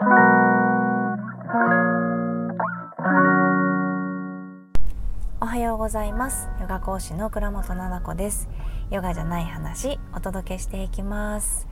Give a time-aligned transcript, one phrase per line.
[5.44, 6.48] はようございます。
[6.60, 8.48] ヨガ講師の倉本々子です。
[8.92, 11.66] ヨガじゃない話お届けしていきます。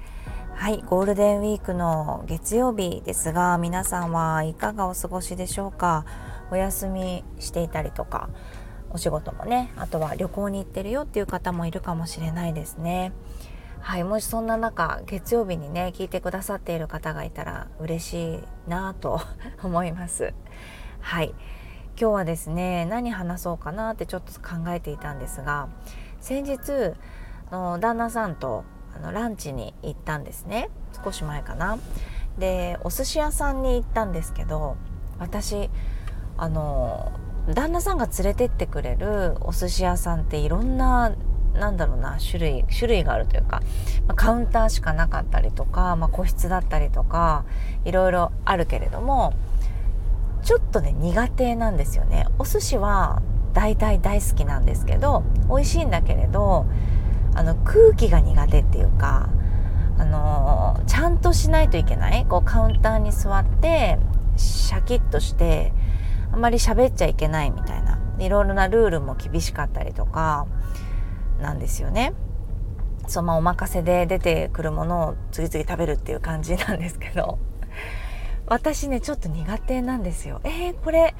[0.56, 6.04] はいゴールデンウィークの月曜日ですが皆さんはいかがお過ごしでしょうか？
[6.50, 8.28] お休みしていたりとか
[8.90, 13.12] お仕事もねあとは旅行に行ってるよっていう方もいるかもしれないですね。
[13.86, 19.20] はいもしそんな中月曜日にね聞いてくださっている方がいたら嬉しいなと
[19.62, 20.34] 思います。
[20.98, 21.32] はい。
[21.96, 25.68] 今日はですね何話そうかなってちょっと考えていたんですが
[26.20, 26.94] 先日
[27.52, 28.64] の旦那さんと
[28.96, 30.68] あのランチに行ったんですね。
[31.04, 31.78] 少し前かな。
[32.38, 34.76] でお寿司屋さんに行ったんですけど
[35.20, 35.70] 私
[36.36, 37.12] あの
[37.54, 41.12] 旦那さんが連れてってくれるお寿司屋さんっていろんな
[41.56, 43.60] なんだろうな種類種類があるというか、
[44.06, 47.44] まあ、カウンターしかなかったりとか、まあ、個室だったりとか
[47.84, 49.34] いろいろあるけれども
[50.42, 52.26] ちょっとね苦手なんですよね。
[52.38, 53.20] お寿司は
[53.52, 56.66] 大体大好きなんですけど美味しいんだけれど
[57.34, 59.28] あの空気が苦手っていうか
[59.98, 62.26] あのちゃんとしないといけない。
[62.26, 63.98] こうカウンターに座って
[64.36, 65.72] シャキッとして
[66.30, 67.98] あんまり喋っちゃいけないみたいな。
[68.18, 70.46] いろいろなルールも厳しかったりとか
[71.40, 72.14] なんですよね。
[73.08, 77.38] そうまあお任せで出てくるものを次々食べるっていう感じなんですけど
[78.46, 80.40] 私ねちょっと苦手なんですよ。
[80.44, 81.14] えー、これ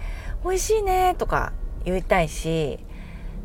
[0.44, 1.52] 美味しいねとか
[1.84, 2.80] 言いたいし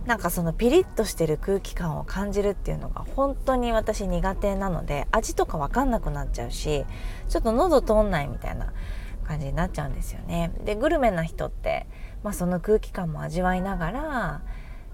[0.05, 6.85] なんかそのピリッとしてる空気感を感じるっていうのが本当に私苦手なので味とか分かんなくなっちゃうし
[7.29, 8.73] ちょっと喉通んないみたいな
[9.23, 10.51] 感じになっちゃうんですよね。
[10.65, 11.85] でグルメな人って、
[12.23, 14.41] まあ、その空気感も味わいながら、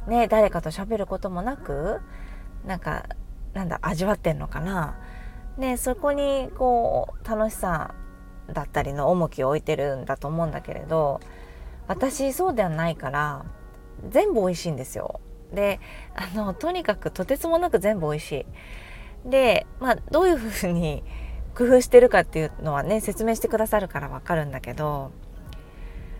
[0.07, 1.99] ね、誰かと喋ることもなく
[2.65, 3.05] なんか
[3.53, 4.97] なんだ味わってんのかな。
[5.57, 7.95] ね、そこにこう楽しさ
[8.53, 11.19] だったりの重きを置いてるんだと思うんだけれど
[11.87, 13.45] 私そうではないから
[14.09, 15.19] 全部美味しいんですよ。
[15.53, 15.79] で
[16.15, 18.31] あのとにかくとてつもなく全部美味し
[19.25, 19.29] い。
[19.29, 21.03] でまあどういうふうに
[21.57, 25.11] 工夫してるかっていうのはね説明してくださるからわかるんだけど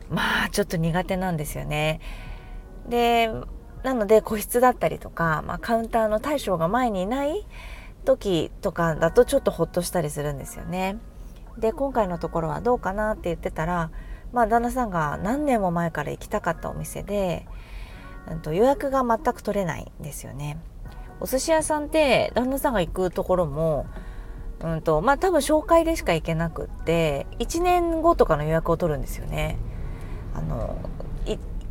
[0.10, 2.00] まあちょっと苦手なんですよね。
[2.88, 3.30] で
[3.84, 7.46] なので個室だったりとか、まあ、カウンターの大将が前にいない
[8.06, 10.98] 時とかだとちょっとほっとしたりするんですよね。
[11.58, 13.90] で今回のところはどうかなって言ってたら
[14.32, 17.48] まあ旦那さんが何年も前から行きたかったお店で、
[18.30, 20.60] うん、と予約が全く取れないんですよね。
[21.20, 23.88] お寿司屋さんって旦那さんが行くところも
[24.60, 29.58] うんとまあ多分紹介でしか行けなくって1年後とかの予約を取るんですよね。
[30.34, 30.78] あの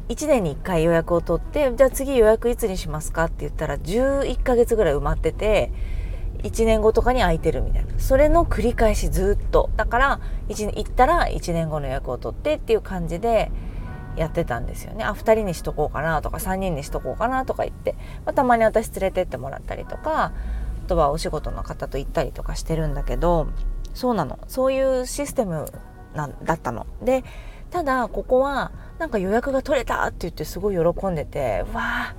[0.08, 5.72] 1年に1回予約を取ってじゃあ次予約いつにしますかって言ったら11ヶ月ぐらい埋まってて
[6.42, 7.98] 1年後とかに空いてるみたいな。
[7.98, 9.70] それの繰り返しずっと。
[9.76, 13.50] だから行ったら1年後の予約を取ってっていう感じで
[14.16, 15.04] やってたんですよね。
[15.04, 20.32] あ2人にしとこうかなとか3人にしとこうかなとか言って、まあ、たまに私連れてってもらったりとかあ
[20.86, 23.48] とはお仕事の方と行ったりとかしてるんだけど
[23.94, 24.38] そうなの。
[24.46, 25.72] そういうシステム
[26.14, 26.86] なんだったの。
[27.02, 27.24] で
[27.70, 31.82] ただここはなんか予約が取れたって言ってすごい喜んでてわ
[32.12, 32.14] あ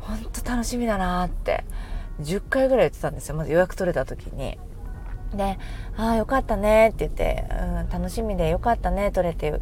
[0.00, 1.64] ほんと楽しみだなって
[2.20, 4.58] 10回ぐらい言ってたんですよまず予約取れた時に。
[5.34, 5.58] で
[5.98, 9.52] 「ああよかったね」って言って「うん、楽しみでよかったね取れて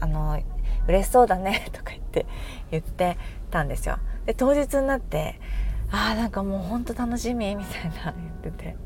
[0.00, 0.40] あの
[0.86, 2.26] 嬉しそうだね」 とか言って
[2.70, 3.18] 言って
[3.50, 3.98] たんですよ。
[4.26, 5.40] で当日になって
[5.90, 8.76] ああなんかもうほんと楽しみみたいな言ってて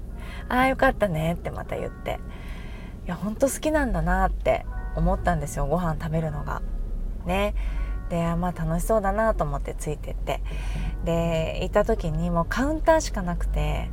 [0.49, 2.19] ああよかったねってまた言って
[3.07, 4.65] いやほんと好きなんだなって
[4.97, 6.63] 思ったんですよご飯食べるのが。
[7.27, 7.55] ね
[8.11, 10.43] でまあ楽しそうだなと思ってついてって
[11.05, 13.91] で行った時にもうカウンターしかなくて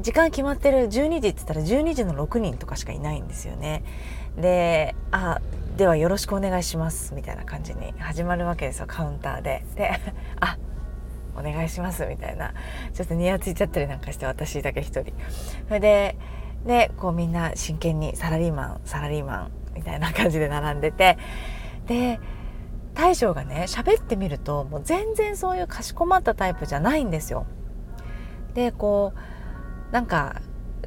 [0.00, 3.84] 時間決まってる12時って言ったら12時の6人とかしかいないんですよね。
[4.36, 5.40] で「あ
[5.76, 9.64] ではよろしくお願いします」みたいな感じに始まるわけですよカウンターで。
[9.76, 9.90] で
[10.40, 10.56] 「あ
[11.36, 12.52] お願いしますみたいな
[12.92, 15.12] ちょっとニヤついちゃったりなんかして私だけ一人
[15.68, 16.16] それで
[16.66, 21.18] でこうみんな真剣にサラリーマンサラリーマンみたいな感じで並んでて
[21.86, 22.20] で
[22.94, 27.46] 大将がね喋ってみるともう全然そういうかしこまったタイプじゃないんですよ。
[28.54, 30.40] でこうなんか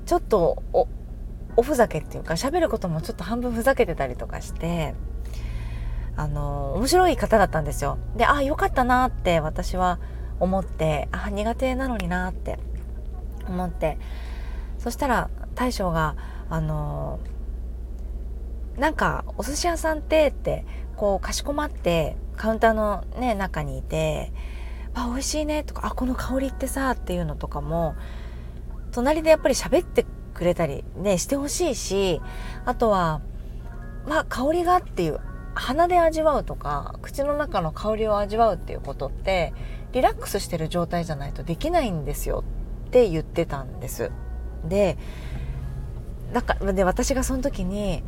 [0.06, 0.88] ちょっとお
[1.56, 4.96] おふざけっていうか喋ることもちょっと半分ふざけてたりとかして
[6.16, 7.98] あの面白い方だったんですよ。
[8.16, 10.00] でああよかったなって私は
[10.40, 12.60] 思ってあ苦手なのになって
[13.48, 13.98] 思って
[14.78, 16.16] そしたら大将が
[16.50, 17.20] あの
[18.78, 20.66] なんかお寿司屋さんってって
[20.96, 24.32] こうかしこまってカウンターのね中にいて
[24.94, 27.96] 「あ美味しいね」とか「あこの香りってさ」っていうのとかも
[28.92, 32.22] 隣でやっぱり喋ってくれたりねしてほしいし
[32.66, 33.22] あとは
[34.08, 35.20] まあ香りがっていう
[35.56, 39.54] 鼻で味わうとか口の中の香りを味わうっていうことって
[39.92, 42.44] リラックスしてる状態じゃないとできないんですよ
[42.88, 44.12] って言ってたんです。
[44.66, 44.98] で
[46.34, 48.04] だかで私がその時に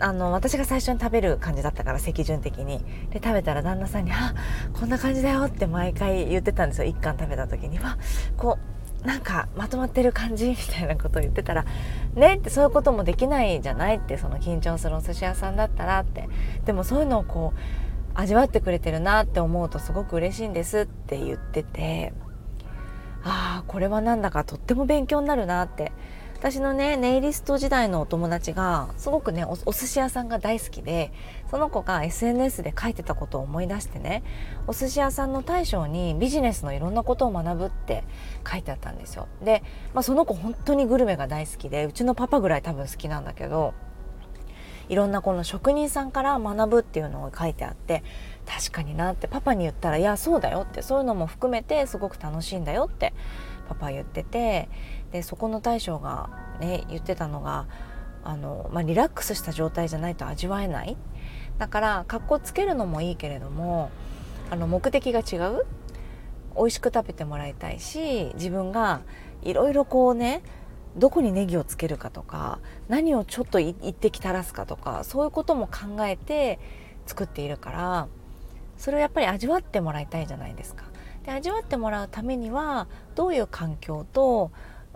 [0.00, 2.84] あの私が最初に食べる感じだったから席順的に。
[3.10, 4.34] で食べたら旦那さんに「あ
[4.72, 6.88] こんな感じだよ」って毎回言ってたんですよ。
[6.88, 7.98] 一貫食べた時には
[8.36, 8.58] こ
[9.02, 10.48] うなんかまとまってる感じ？
[10.48, 11.64] みたいなことを言ってたら
[12.16, 13.96] 「ね」ってそういうこともできないじゃない？
[13.96, 16.28] ってその緊張するお寿司屋さんだったらって。
[16.64, 17.60] でもそういうのをこう
[18.16, 22.12] 味わってくれてるなって思うとすごく嬉しいんですって言ってて
[23.24, 25.90] ああこれはなんだかとっても勉強になるなって
[26.44, 31.10] 私のねネイリスト時代のお友達がすごくねお寿司屋さんが大好きで
[31.50, 34.22] その子が SNS で書いてたことを思い出してね
[34.66, 38.04] お寿司屋さんの大将にビジネスのいろんなことを学ぶって
[38.46, 39.26] 書いてあったんですよ。
[39.42, 39.62] で、
[39.94, 43.72] まあ、その子本当にグルメが大好きでうちのパパぐらい多分好きなんだけど
[44.90, 48.02] いろんなこの職人さんから学ぶっていうのを書いてあって
[48.44, 53.14] 確かになってパパに言ったら「いやそうだよ」ってそういうのも含めてすごく楽しいんだよって
[53.68, 54.68] パパ言ってて
[55.12, 56.30] でそこの大将が
[56.60, 57.66] ね言ってたのが
[58.22, 60.96] あの、まあ、リラックスした状態じゃないと味わえない
[61.58, 63.90] だから格好つけるのもいいけれども
[64.50, 65.64] あの目的が違う
[66.56, 69.02] 美味しく食べてもらいたいし自分が
[69.42, 70.42] いろいろこうね
[70.96, 76.60] どこにネギをつけるかとか何をちょっと一滴垂らすかとかそういうことも考えて
[77.06, 78.08] 作っているから
[78.76, 80.84] それをやっぱり味わってもらいたいじゃないですか。
[81.24, 84.50] で味わってもらうためにはどういう環境と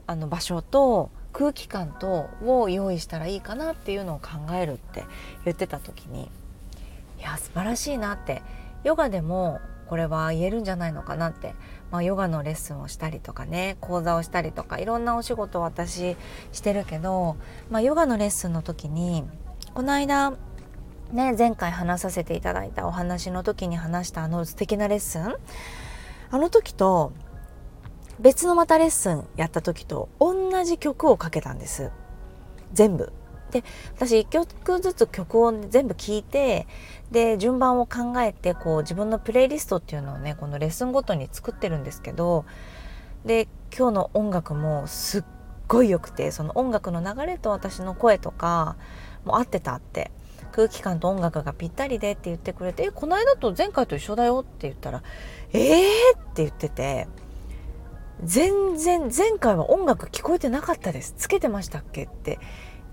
[0.06, 5.04] あの場所と空気感とを用意したらいいかなっていうのを考えるって
[5.44, 6.30] 言ってた時に
[7.18, 8.42] いや素晴らしいなって
[8.84, 11.54] ヨガでもこれは言えるんじゃないのかなって、
[11.90, 16.16] まあ、ヨガのレッスンをしたりとかね講座をしたりとかいろんなお仕事を私
[16.52, 17.36] してるけど、
[17.70, 19.24] まあ、ヨガのレッスンの時に
[19.74, 20.32] この間
[21.12, 25.34] ね前回話させていただいたお話の時に話したあの素敵なレッスン
[26.30, 27.12] あの時と
[28.20, 31.90] 別のまたレッスンやった時と同じ曲をかけたんです
[32.72, 33.12] 全部。
[33.50, 33.64] で
[33.96, 36.66] 私1曲ずつ曲を全部聴いて
[37.10, 42.44] で順番を考えてこう自分のプレイリストっていうのをねこのレッスンごとに作ってるんですけど
[43.24, 45.24] で今日の音楽もすっ
[45.66, 48.76] ごい良くてその音楽の流れと私の声とか
[49.24, 50.10] も合ってたって
[50.52, 55.02] 空気感と音楽がぴったりでって言ってくれて「えこの間と前回と一緒だよ」って言ったら
[55.52, 57.08] 「えー!」って言ってて。
[58.24, 62.38] 全然前回は音楽聞こえてなかったですつけてましたっけって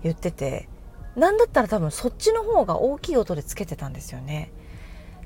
[0.02, 0.68] 言ってて
[1.16, 4.52] 何だったら多分そっちの方が大きい音でつけてたんですよね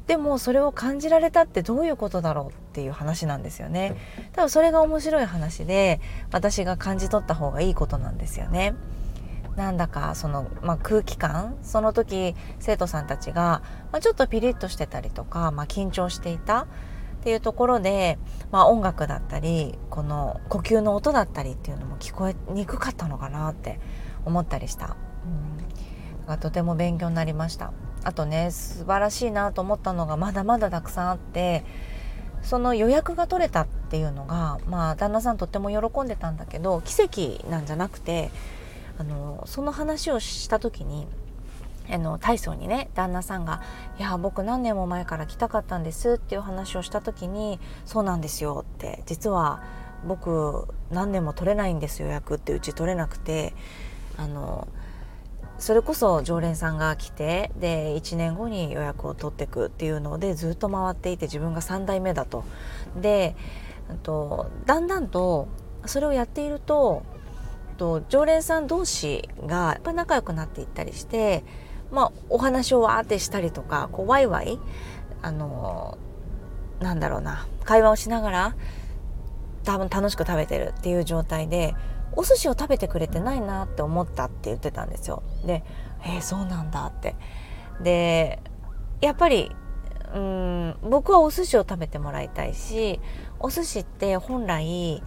[0.07, 3.97] でもそれを感じられたってどういうことだろうっていう話なんですよね
[4.33, 6.01] 多分それが面白い話で
[6.33, 8.75] 私が感じ取った方がいいことなんですよね
[9.61, 13.63] なんだかその、まあ、空気感その時生徒さんたちが、
[13.93, 16.67] まあ、ちょっとピリッとしてたりとか、まあ、緊張していたっ
[17.23, 18.19] ていうところで、
[18.51, 23.79] まあ、音楽だったりこの呼吸の音だったりっていうのも聞こえにくかったのかなって
[24.25, 24.97] 思ったりした。
[26.27, 27.75] うん、とても勉強になりました
[28.05, 31.65] あとね素晴らしいなと思ったのがまだまだたくさんあって
[32.43, 38.31] その予約が取れたっていうのがまあ旦那さんとっても喜んでたんだけど奇跡なんじゃなくて
[39.01, 41.07] あのその話をした時に
[41.91, 43.63] あの大層にね旦那さんが
[43.99, 49.63] 「いや僕何年も前から来たかったんです」っていう話をした時に「そうなんですよ」って実は
[50.07, 53.55] 僕何年も取れないんです予約ってうち取れなくて
[54.19, 54.69] あの
[55.59, 62.45] それこそ常連さんが来てで1年後に予約を取ってくっていうのでずっと回っていて自分が3代目だと。
[63.01, 63.35] で
[64.03, 65.49] とだんだんと
[65.87, 67.03] それをやっていると
[67.81, 71.43] と常連さん同士がやっぱ仲良くなっていったりして
[71.91, 74.59] まあ、お話をわーってしたりとかこうワイワイ
[75.23, 75.99] あの、
[76.79, 78.57] なんだろうな会話をしながら
[79.65, 81.75] 多分楽しく食べてるっていう状態で
[82.13, 85.23] お寿司を食べてくれてないなって思ったって言ってたんですよ。
[85.45, 85.63] で
[86.05, 87.17] 「えー、そうなんだ」って。
[87.83, 88.43] で
[89.01, 89.55] やっぱり
[90.15, 93.01] うん僕はお寿司を食べてもらいたいし
[93.39, 95.03] お寿司って本来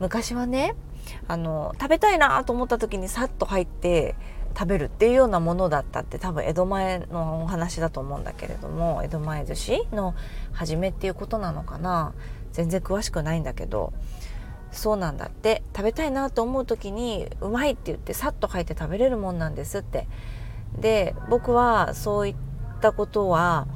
[0.00, 0.74] 昔はね
[1.28, 4.14] あの食べたいなと思った時にさっと入って
[4.56, 10.14] 食べるっていうようなものだったって多分江戸前のお話だと思うんだけれども江戸前寿司の
[10.52, 12.14] 初めっていうことなのかな？
[12.52, 13.92] 全然詳しくないんだけど。
[14.72, 15.62] そうなんだって。
[15.74, 20.06] 食べたいなと思う時にうまいって言ってさっと入って食べれるもんなんですって。
[20.78, 22.36] で僕はそういっ
[22.80, 23.68] たことは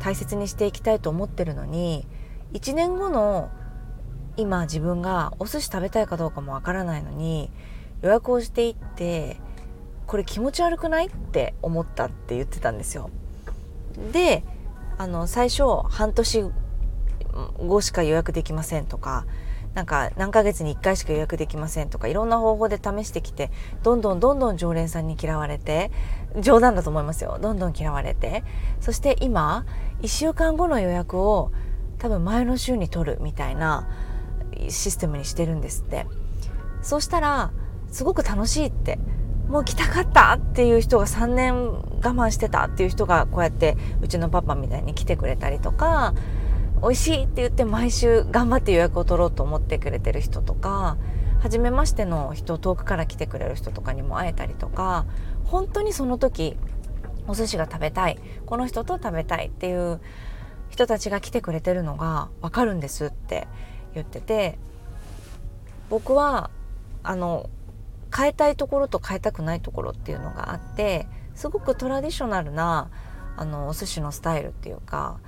[0.00, 2.06] 大切にしていきたいと思ってるのに
[2.52, 3.50] 1年後の
[4.36, 7.50] 今自分がお寿司食べたいかどうかもわからないのに
[8.02, 9.36] 予約をしていって
[10.06, 13.10] これ気持ち悪くないって思ったって言ってたんですよ。
[14.12, 14.42] で
[14.98, 16.44] あの最初半年
[17.58, 19.24] 後しか予約できませんとか
[19.74, 23.50] なんか何ヶ月に1回しか予約できませんとかいろんな方法で試してきて
[23.82, 25.90] どんどんどんどん常連さんに嫌われて
[26.40, 28.42] 冗談だと思いますよどんどん嫌われて
[28.80, 29.64] そして今
[30.02, 31.52] 1週間後の予約を
[31.98, 33.88] 多分前の週に取るみたいな
[34.68, 36.06] システムにしてるんですって。
[36.82, 37.52] そうしたら
[37.90, 38.98] すごく楽しいって。
[39.50, 46.14] もう来たかったっていう人が3年我慢してたっていう人がこうやってうちのパパみたいに来てくれたりとか
[46.82, 50.98] 美味しいって言って毎週頑張って予約を取ろうと思ってくれてる人とか
[51.40, 55.06] 初めましての人遠くから来てくれる人とかにも会えたりとか
[55.44, 56.56] 本当にその時
[57.26, 60.00] お寿司が食べたいこの人と食べたいっていう
[60.68, 63.48] 人たちが来てくれてるのが分かるんですって。
[63.94, 64.58] 言ってて
[65.88, 66.50] 僕は
[67.02, 67.48] あの
[68.14, 72.90] 変えたいところと変えたくないところっていうのがあってすごくトラディショナルな
[73.36, 75.20] あのお寿司のスタイルっていうか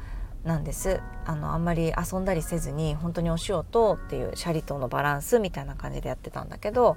[0.45, 1.01] なんです。
[1.25, 6.97] あのあんまり遊んだりせずに本当にお塩とっていうシャリとのバランスみたいな感じでやってたんだけど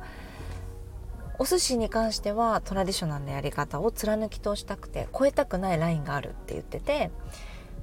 [1.37, 7.11] お寿司に関してはトラディショナルなやり方を貫き通したくて超えたくないラインがあるって言ってて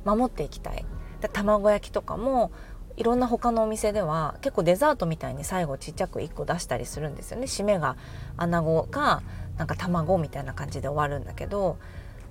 [0.05, 0.85] 守っていきたい。
[1.29, 2.51] 卵焼きとかも
[2.97, 7.47] いろんな他のお店では結構デザートみたいに最後ちっちゃく1個出したりするんですよね。
[7.47, 7.97] 締めが
[8.37, 9.23] 穴子か
[9.57, 11.79] なんか卵みたいな感じで終わるんだけど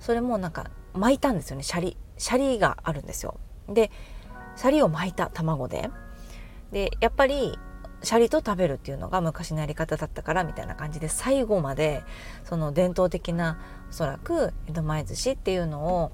[0.00, 1.62] それもなんか巻いたんですよね。
[1.62, 3.38] シャリシャリがあるんですよ。
[3.68, 3.90] で
[4.56, 5.90] シャリを巻いた卵で。
[6.72, 7.58] でやっぱり
[8.02, 12.02] シャリと食べるっていうのが昔のやり方だったからみたいな感じで最後まで
[12.44, 13.58] その伝統的な
[13.90, 16.12] おそらく江戸前寿司っていうのを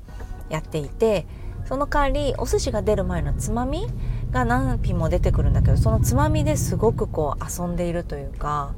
[0.51, 1.27] やっていて
[1.65, 3.87] その代わりお寿司が出る前のつまみ
[4.31, 8.75] が何品も出てくるんだけどそのつまみですごくこう遊んでいるというか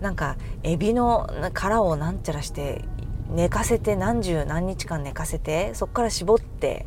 [0.00, 2.84] なんかエビの殻をなんちゃらして
[3.30, 6.86] 寝かせて何十何日間寝かせてそこから絞って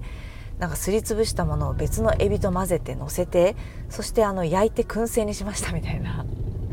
[0.60, 3.56] なんかすりつぶしたものを別のエビと混ぜて乗せて
[3.90, 6.26] そしてあの焼いて燻製にしましたみたいな。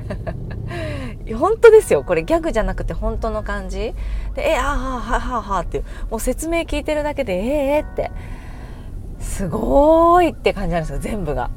[1.39, 2.05] 本当ですよ。
[2.05, 3.95] これギャグじゃなくて本当の感じ。
[4.35, 8.11] でえあははははっていうもう説明聞いてるだけでええー、って。
[9.25, 11.51] すごいって感じなんですよ全部が。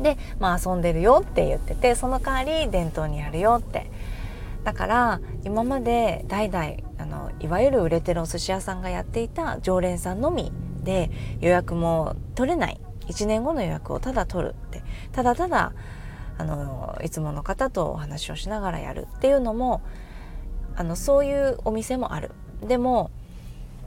[0.00, 3.90] でまあ遊んでるよって言っててその代わり伝統にやるよって
[4.64, 11.10] だから今まで代々あのいわゆる売れてるお寿司屋さんがやっていた常連さんのみで
[11.40, 14.82] 予約も取れない1年後の予約をただ取るって
[15.12, 15.74] ただただ
[16.38, 19.82] あのいつもの方とお話をしながらやるっていうのも
[20.76, 22.30] あのそういうお店もある。
[22.66, 23.10] でも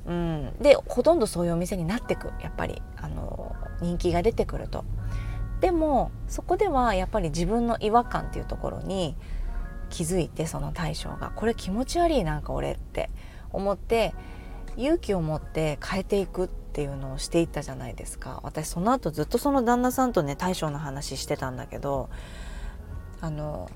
[0.05, 4.83] うん、でほとんどそういうお店になってくやっぱりあの人気が出てくると。
[5.62, 9.15] でもそこではやっぱり自分の違和感っていうところに
[9.89, 11.31] 気づいてその大将が。
[11.36, 13.10] これ気持ち悪いなんか俺って
[13.51, 14.13] 思って
[14.75, 18.41] 勇気を持って変えていくっていうのをしていったじゃないですか。
[18.43, 22.10] 私その後ずっとその旦那さんとね大将の話してたんだけど
[23.22, 23.69] あの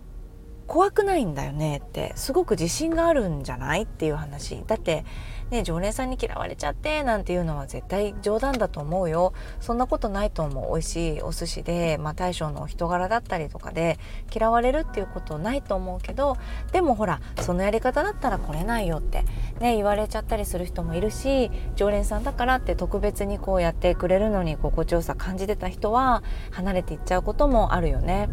[0.67, 4.63] 怖くないんだよねってすごく自信があるんじゃないっていう話。
[4.67, 5.05] だって
[5.49, 9.33] ね常連さんに嫌われちゃってなんていうのは絶対冗談だと思うよ。
[9.61, 10.73] そんなことないと思う。
[10.73, 13.97] 美味しいお寿司で、まあ、大将のお人柄だったりとかで
[14.33, 16.37] 嫌われるっていうことないと思うけど
[16.73, 19.23] でもほらそのやり方だったら来れないよって
[19.59, 28.29] ね言われちゃったりする人もいるし常連さんだからって特別にこうやってくれるのに心地よさ感じてた人は離れていっちゃうこともあるよね。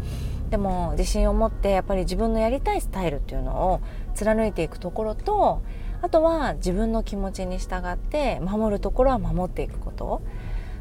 [0.55, 3.81] でも自信を持ってやっぱり自分のやりたいスタイルっていうのを
[4.13, 5.61] 貫いていくところと
[6.01, 10.21] あとは自分の気持ちに従って守るところは守っていくこと。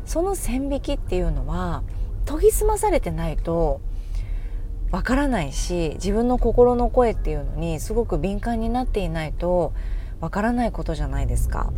[0.06, 1.82] その線引きっていうのは
[2.24, 3.80] 研ぎ澄まされてないと
[4.92, 9.72] わからないし自分の心の声っていうのにすごく敏感になっていないと
[10.20, 11.72] わからないことじゃないですか。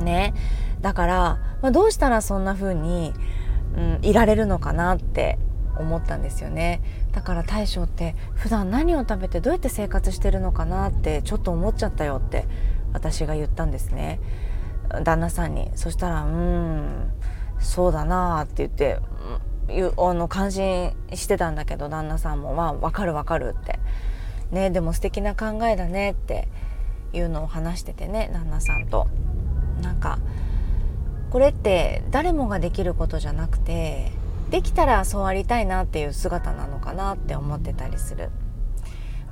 [0.00, 0.34] ね、
[0.80, 3.12] だから、まあ、どうしたらそんな風に、
[3.76, 5.38] うん、いられるのかなって
[5.78, 6.80] 思ったんですよね。
[7.14, 12.46] だから大将って普段何を食べてどうやって生活してるのかなってちょっと思っちゃったよって
[12.92, 14.20] 私が言ったんですね。
[15.02, 15.70] 旦那さんに。
[15.74, 17.12] そしたら「うん
[17.58, 18.98] そうだな」って言って
[19.96, 23.78] あの感心してたんだけど旦那さんも「まあ、分かる分かる」って
[24.50, 26.48] 「ねでも素敵な考えだね」って
[27.12, 29.06] いうのを話しててね旦那さんと。
[29.82, 30.18] なんか
[31.30, 34.12] これって誰もができることじゃなくて
[34.54, 38.30] できたらそうありたいなっていう姿なのかなって思ってたりする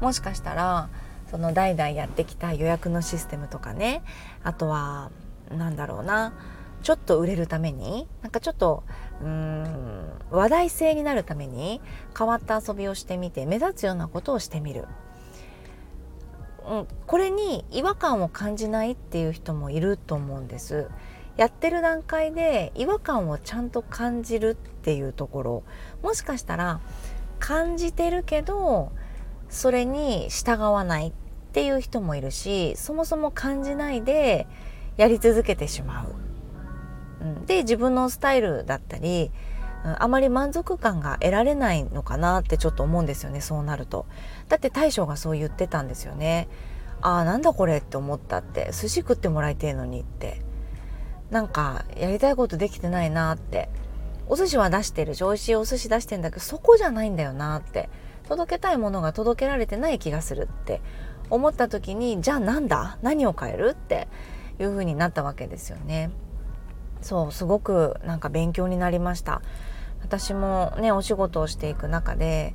[0.01, 0.89] もしかしたら
[1.31, 4.03] その代々やってきた予約のシステムとかね
[4.43, 5.13] あとは
[5.49, 6.35] 何だろうな
[6.83, 8.83] ちょっと売れるためになんかちょっと
[9.21, 11.81] うーん話題性になるために
[12.19, 14.89] 変わった遊びをしてみて目立つようなことをしてみる
[16.69, 20.89] うん、これに違和感を感じないっていう人もいると思うんです。
[21.37, 25.63] やってる段階で違和感をちゃんと感じるっていうところ
[26.03, 26.81] もしかしたら
[27.39, 28.93] 感じてるけど
[29.49, 31.13] それに従わないっ
[31.53, 34.47] ていう人もいるしそもそも感じないで
[34.97, 36.15] やり続けてしまう。
[37.23, 39.31] うん、で自分のスタイルだったり
[39.99, 44.07] あまり満足感が得られないのかなってちょっと思うんですよねそうなると。
[44.49, 46.49] だって大将がそう言ってたんですよね。
[47.01, 50.41] ああなんだこれって思ったって寿司食ってもらいてえのにって
[51.33, 53.69] なんかやりたいことできてないなって。
[54.29, 57.89] お寿司は出してるし美味しいお寿司出してんだけどそこじゃないんだよなって。
[58.29, 60.81] 届けたいものが届けられてない気がするって。
[61.31, 62.99] 思った時にじゃあなんだ？
[63.03, 64.07] 何を変えるって
[64.61, 66.11] いう風になったわけですよね。
[67.01, 69.41] そうすごくなんか勉強になりました。
[70.03, 72.55] 私もねお仕事をしていく中で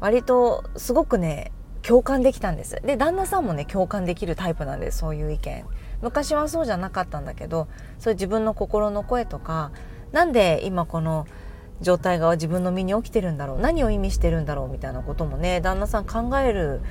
[0.00, 1.52] 割とすごくね
[1.82, 2.80] 共感できたんです。
[2.82, 5.64] で旦那さんもね共感できるタイプなんですそういう意見。
[6.04, 7.66] 昔はそうじゃなかったんだけど
[7.98, 9.72] そういう自分の心の声とか
[10.12, 11.26] 何で今この
[11.80, 16.82] 状態が自分の身に起きてるんだろう何を意味してるんだろうみたいなこともね旦那さん考える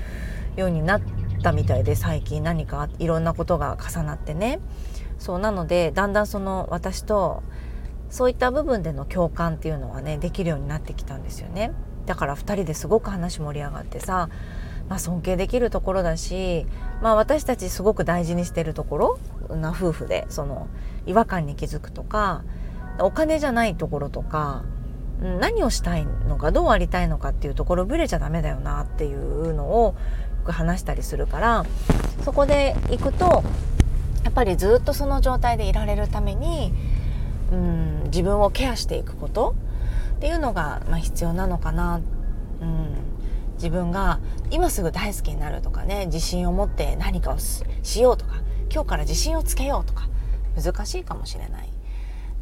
[0.56, 1.02] ようになっ
[1.44, 4.60] たみたいで最近何かいろんなことが重なってね。
[5.20, 7.44] そうなのでだんだんその私と
[8.10, 11.72] そういった部分での共感っていうのはねできるようになってきたんですよね。
[12.08, 14.30] だから2人ですごく話盛り上がってさ、
[14.90, 16.66] まあ、尊敬できるところだし、
[17.02, 20.68] まあ、私たちすごく大事にしてるところな夫婦でその
[21.06, 22.44] 違和感に気づくとか
[23.00, 24.64] お金じゃないところとか
[25.22, 29.96] 何をしたいのかどうありたいのかっていうところぶれちゃダメだよなっていうのをよ
[30.46, 31.66] く話したりするから
[32.24, 33.44] そこで行くと
[34.24, 36.74] やっぱりずっとその状態でいられるために
[37.52, 39.56] うん自分をケアしていくこと
[40.18, 42.02] っていうのが、まあ、必要なのかな、
[42.62, 42.88] うん、
[43.56, 44.20] 自分が
[44.54, 48.36] 今すぐ大好きになるとかね自信を持って何かをしようとか
[48.72, 50.08] 今日から自信をつけようとか
[50.56, 51.70] 難しいかもしれない。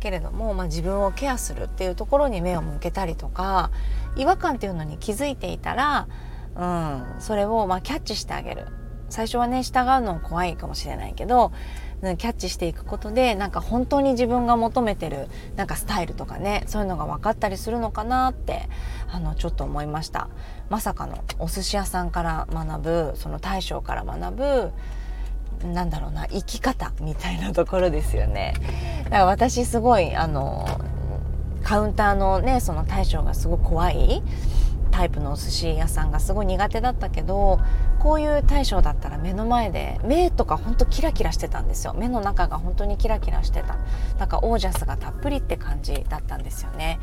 [0.02, 3.70] けれども、まあ、自分をケアするっていうところに目を向けたりとか
[4.16, 6.08] 違和感っていうのに気づいていたら、
[6.56, 8.68] うん、それをまキャッチしてあげる。
[9.10, 11.52] 最初はね従うの怖いかもしれないけど
[12.02, 18.68] キャッチしていくことでなんか本当に自分が求めてるなんかスタイルとかねそういうのが分かったりするのかなって
[19.08, 20.28] あのちょっと思いました。
[20.70, 24.72] まさかのお寿司屋さんから学ぶその大将から学ぶ
[25.68, 28.56] なんだろうな生き方みたいなところですよね。
[29.04, 30.66] だから私すごいあの
[31.62, 34.24] カウンターのねその大将がすごい怖い。
[34.92, 37.60] タイプのお寿司屋さんがすごい苦手だったけど
[38.00, 41.94] こういう大将だったら目の前で目とかほんとキラキラしてたんですよ。
[41.94, 43.78] 目の中が本当にキラキラしてた。
[44.20, 47.00] なんかオージャスがたっぷりって感じだったんですよね。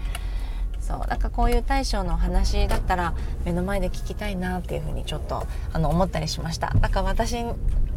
[0.81, 0.98] そう。
[1.09, 6.74] なんかこういう大将の話だったら目の前で聞きたいなっていうふうにちょっとあの思ったりしました。
[6.81, 7.44] だから私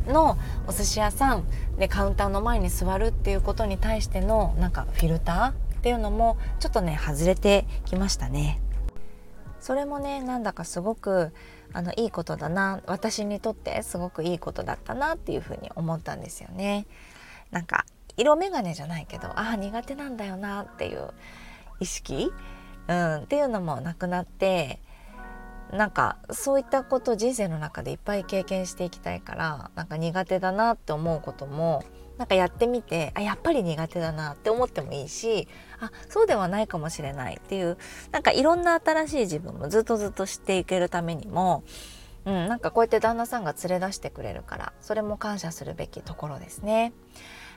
[0.07, 1.43] のお寿司屋さん
[1.77, 8.60] でカウンターの前に座るっていうことに対してのなんかフィルターっていうのもちょっとね外れてきましたね。
[9.61, 11.31] それもねなんだかすごく
[11.71, 16.85] あのいいことだな私にとってすごくいいことだったなっていうふうに思ったんですよね。
[17.51, 17.85] なんか
[18.17, 21.09] 色眼鏡じゃないけどああ苦手なんだよなっていう
[21.79, 22.31] 意識、
[22.87, 24.79] うん、っていうのもなくなって
[25.71, 31.83] なんかそういったこと人生の中でいっぱい経験していきたいからなんか苦手だなって思うことも
[32.21, 35.47] なんかやってみてあやっぱり苦手だなって思ってもいいし
[35.79, 37.79] あそうではないかもしれないっていう
[38.11, 41.63] なんかいろんな新しい自分もずっとずっと知っていけるためにも、
[42.25, 46.93] うん、なんかこうやって旦那さんが連れ出してくれるからそれも感謝するべきところですね。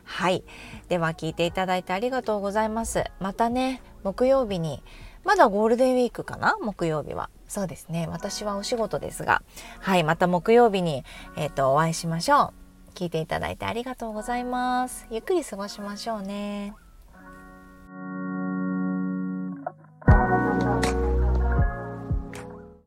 [0.04, 0.44] はい。
[0.88, 3.04] では聞いていただいてありがとうございます。
[3.20, 4.82] またね、木曜日に、
[5.24, 6.56] まだゴールデンウィークかな？
[6.60, 7.30] 木曜日は。
[7.48, 8.06] そうですね。
[8.06, 9.42] 私はお仕事ですが、
[9.80, 10.04] はい。
[10.04, 11.04] また木曜日に、
[11.36, 12.63] えっ、ー、と、お会いしましょう。
[12.94, 15.06] 聞いていただいてありがとうございます。
[15.10, 16.74] ゆっくり過ごしましょうね。